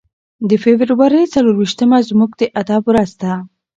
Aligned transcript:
د 0.49 0.51
فبرورۍ 0.63 1.23
څلور 1.33 1.55
ویشتمه 1.57 1.97
زموږ 2.09 2.31
د 2.37 2.41
ادب 2.61 2.81
ورځ 2.91 3.11
ده. 3.21 3.33